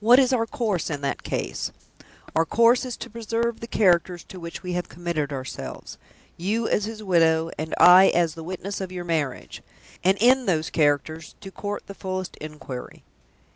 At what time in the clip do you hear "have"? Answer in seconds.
4.72-4.88